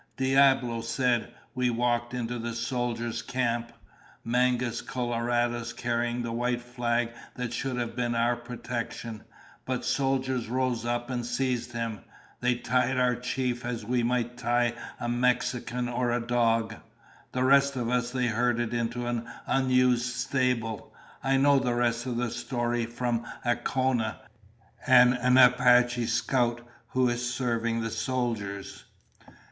Diablo 0.17 0.81
said, 0.81 1.31
"We 1.53 1.69
walked 1.69 2.15
into 2.15 2.39
the 2.39 2.55
soldiers' 2.55 3.21
camp. 3.21 3.71
Mangus 4.23 4.81
Coloradus 4.81 5.73
carried 5.73 6.23
the 6.23 6.31
white 6.31 6.63
flag 6.63 7.11
that 7.35 7.53
should 7.53 7.77
have 7.77 7.95
been 7.95 8.15
our 8.15 8.35
protection, 8.35 9.23
but 9.63 9.85
soldiers 9.85 10.49
rose 10.49 10.85
up 10.87 11.11
and 11.11 11.23
seized 11.23 11.73
him. 11.73 11.99
They 12.39 12.55
tied 12.55 12.97
our 12.97 13.15
chief 13.15 13.63
as 13.63 13.85
we 13.85 14.01
might 14.01 14.39
tie 14.39 14.73
a 14.99 15.07
Mexican, 15.07 15.87
or 15.87 16.09
a 16.11 16.19
dog. 16.19 16.77
The 17.31 17.43
rest 17.43 17.75
of 17.75 17.87
us 17.91 18.09
they 18.09 18.25
herded 18.25 18.73
into 18.73 19.05
an 19.05 19.29
unused 19.45 20.15
stable. 20.15 20.91
I 21.23 21.37
know 21.37 21.59
the 21.59 21.75
rest 21.75 22.07
of 22.07 22.17
the 22.17 22.31
story 22.31 22.87
from 22.87 23.23
Acona, 23.45 24.17
an 24.87 25.37
Apache 25.37 26.07
scout 26.07 26.61
who 26.87 27.07
is 27.07 27.31
serving 27.31 27.81
the 27.81 27.91
soldiers." 27.91 28.85